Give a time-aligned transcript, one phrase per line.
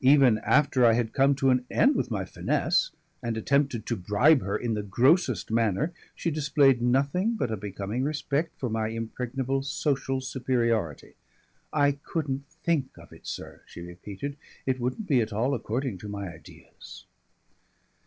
[0.00, 2.92] Even after I had come to an end with my finesse
[3.22, 8.02] and attempted to bribe her in the grossest manner, she displayed nothing but a becoming
[8.02, 11.12] respect for my impregnable social superiority.
[11.74, 14.38] "I couldn't think of it, sir," she repeated.
[14.64, 17.04] "It wouldn't be at all according to my ideas."